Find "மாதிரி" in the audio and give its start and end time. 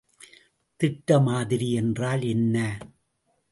1.19-1.71